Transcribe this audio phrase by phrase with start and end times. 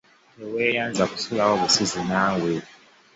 [0.35, 2.51] Teweeyanza kusulawo busuzi naawe.